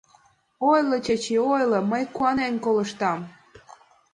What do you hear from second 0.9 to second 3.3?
Чачи, ойло, мый куанен колыштам.